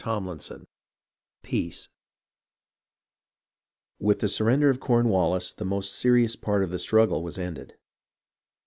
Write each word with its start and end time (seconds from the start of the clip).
CHAPTER 0.03 0.31
XXXVII 0.39 0.65
PEACE 1.43 1.89
With 3.99 4.17
the 4.17 4.27
surrender 4.27 4.71
of 4.71 4.79
CornwalHs, 4.79 5.55
the 5.57 5.63
most 5.65 5.93
serious 5.93 6.35
part 6.35 6.63
of 6.63 6.71
the 6.71 6.79
struggle 6.79 7.21
was 7.21 7.37
ended. 7.37 7.75